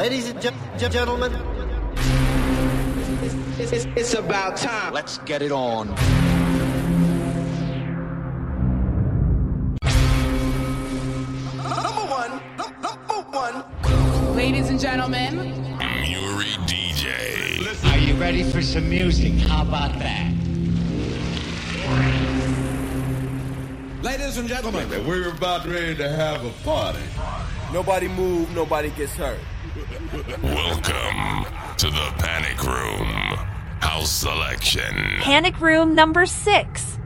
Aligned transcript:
Ladies 0.00 0.30
and 0.30 0.40
gentlemen, 0.40 1.30
it's, 3.58 3.70
it's, 3.70 3.84
it's 3.94 4.14
about 4.14 4.56
time. 4.56 4.94
Let's 4.94 5.18
get 5.18 5.42
it 5.42 5.52
on. 5.52 5.88
Number 5.88 6.00
one, 12.08 12.40
number 12.56 12.88
one. 13.28 13.62
Ladies 14.34 14.70
and 14.70 14.80
gentlemen, 14.80 15.36
Muri 15.76 16.56
DJ. 16.64 17.92
Are 17.92 17.98
you 17.98 18.14
ready 18.14 18.42
for 18.42 18.62
some 18.62 18.88
music? 18.88 19.34
How 19.34 19.64
about 19.64 19.98
that? 19.98 20.32
Ladies 24.02 24.38
and 24.38 24.48
gentlemen, 24.48 24.88
we're 25.06 25.28
about 25.28 25.66
ready 25.66 25.94
to 25.96 26.08
have 26.08 26.42
a 26.42 26.50
party. 26.64 27.02
Nobody 27.70 28.08
move, 28.08 28.50
nobody 28.54 28.88
gets 28.92 29.12
hurt. 29.12 29.36
Welcome 30.42 31.44
to 31.76 31.90
the 31.90 32.14
Panic 32.16 32.62
Room. 32.64 33.08
House 33.80 34.10
selection. 34.10 35.18
Panic 35.20 35.60
Room 35.60 35.94
number 35.94 36.24
six. 36.24 36.99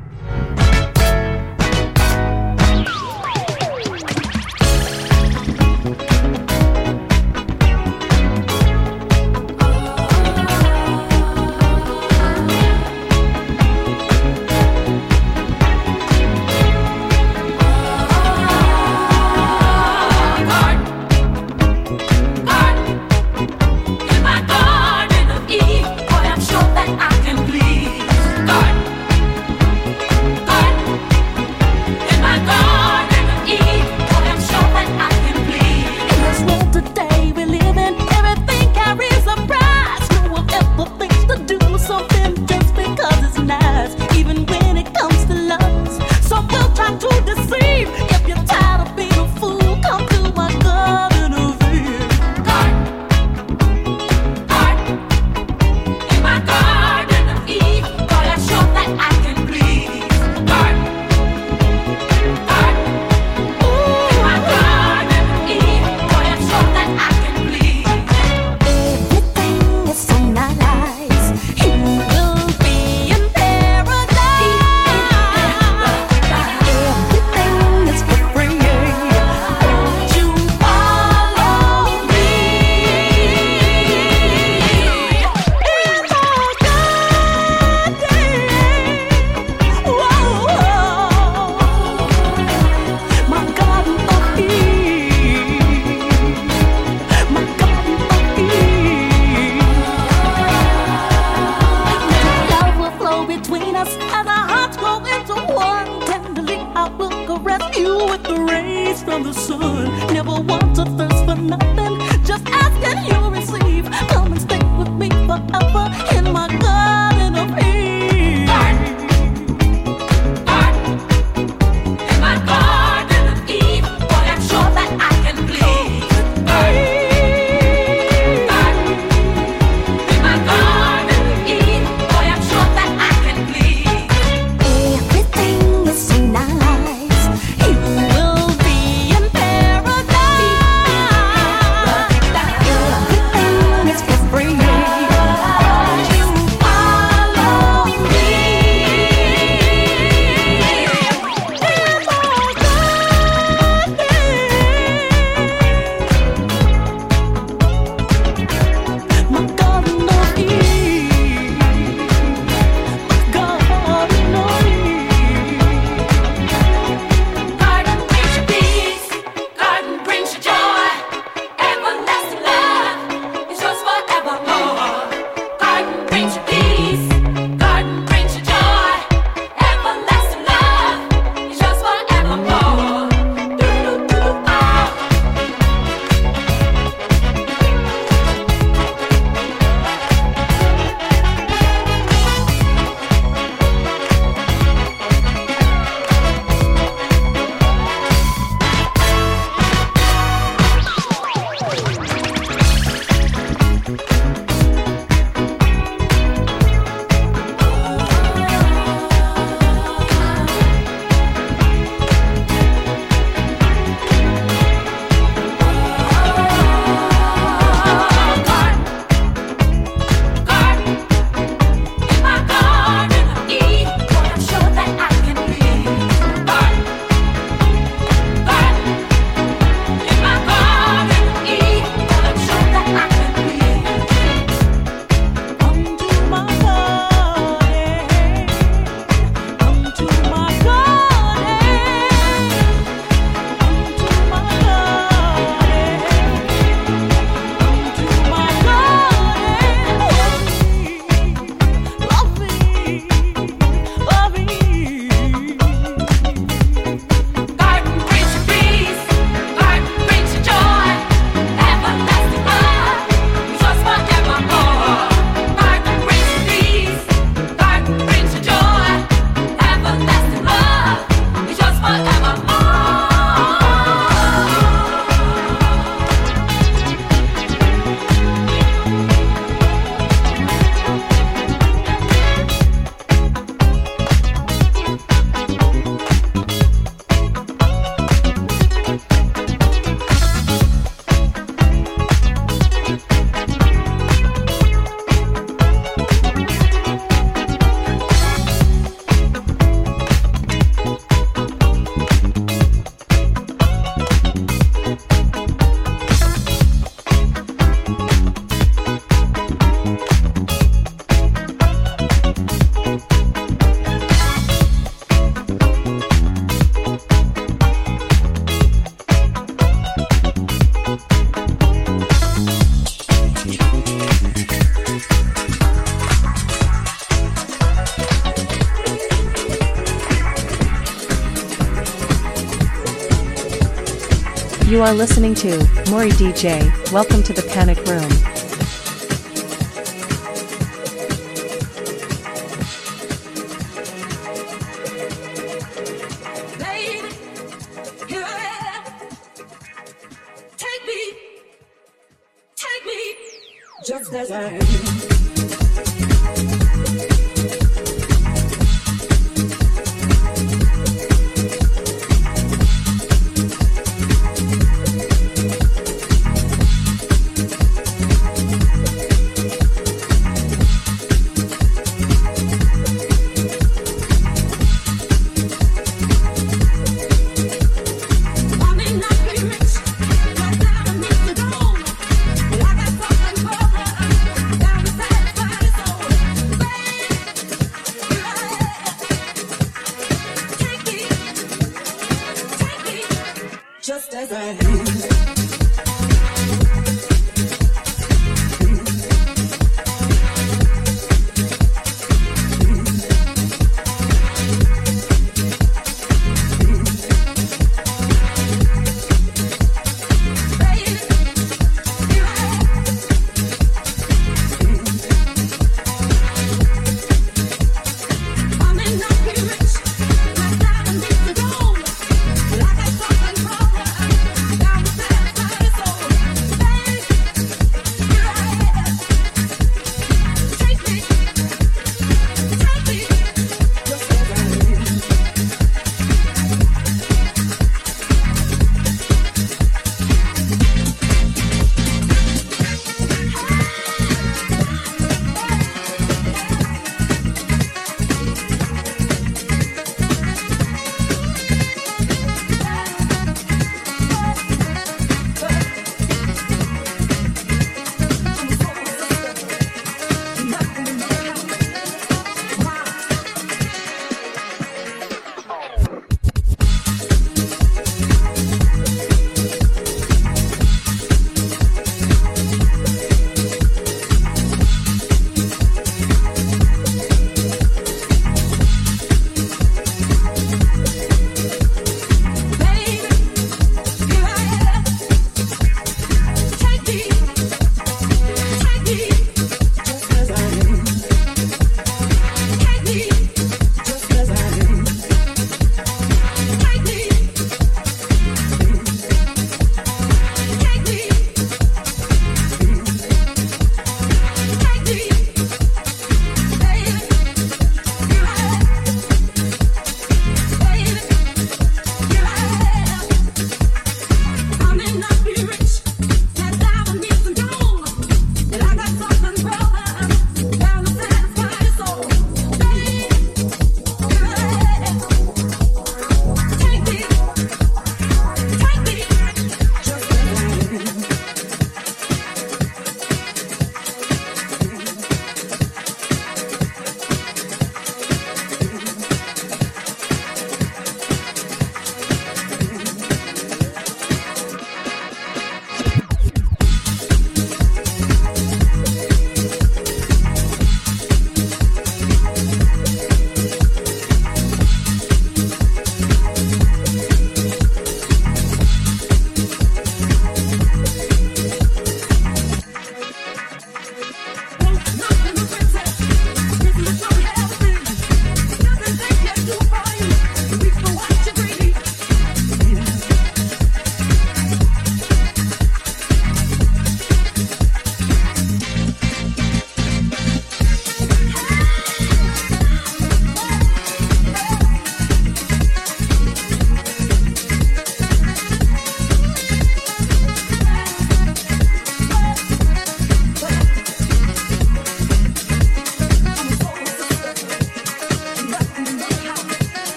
are 334.84 334.92
listening 334.92 335.34
to 335.34 335.48
Muri 335.88 336.10
DJ, 336.10 336.60
welcome 336.92 337.22
to 337.22 337.32
the 337.32 337.40
Panic 337.54 337.78
Room. 337.86 338.33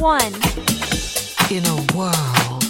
One. 0.00 0.32
In 1.50 1.62
a 1.66 1.76
world 1.94 2.64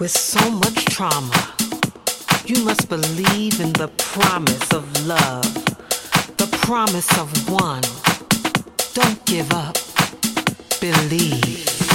with 0.00 0.10
so 0.10 0.50
much 0.50 0.84
trauma, 0.86 1.54
you 2.44 2.64
must 2.64 2.88
believe 2.88 3.60
in 3.60 3.72
the 3.74 3.88
promise 3.96 4.72
of 4.72 4.84
love, 5.06 5.54
the 6.36 6.48
promise 6.62 7.16
of 7.16 7.30
one. 7.48 7.82
Don't 8.92 9.24
give 9.24 9.52
up. 9.52 9.78
Believe. 10.80 11.89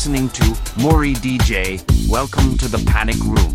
Listening 0.00 0.30
to 0.30 0.56
Muri 0.78 1.12
DJ. 1.12 1.78
Welcome 2.08 2.56
to 2.56 2.68
the 2.68 2.82
Panic 2.90 3.18
Room. 3.22 3.49